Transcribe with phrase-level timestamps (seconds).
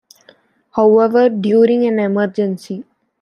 [0.71, 2.85] However, during an Emergency!